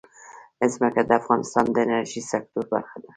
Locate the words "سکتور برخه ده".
2.31-3.09